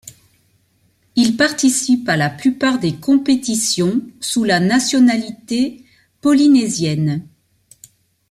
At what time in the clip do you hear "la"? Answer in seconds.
2.17-2.31, 4.43-4.59